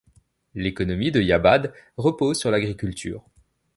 [0.55, 3.23] L'économie de Ya'bad repose sur l'agriculture.